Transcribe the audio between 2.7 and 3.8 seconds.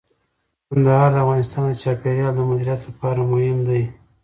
لپاره مهم